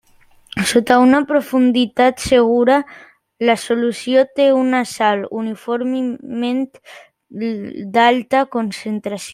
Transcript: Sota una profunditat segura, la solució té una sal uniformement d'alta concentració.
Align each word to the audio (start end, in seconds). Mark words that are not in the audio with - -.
Sota 0.69 0.95
una 1.07 1.19
profunditat 1.31 2.23
segura, 2.29 2.77
la 3.49 3.57
solució 3.65 4.25
té 4.39 4.49
una 4.63 4.81
sal 4.95 5.23
uniformement 5.43 6.65
d'alta 7.97 8.47
concentració. 8.59 9.27